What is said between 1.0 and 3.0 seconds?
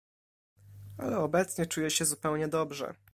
obecnie czuję się zupełnie dobrze."